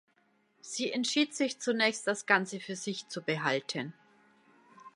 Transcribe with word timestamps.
Sie 0.61 0.91
entschied 0.91 1.35
sich 1.35 1.59
zunächst, 1.61 2.07
das 2.07 2.25
Ganze 2.25 2.59
für 2.59 2.75
sich 2.75 3.07
zu 3.09 3.21
behalten. 3.21 3.93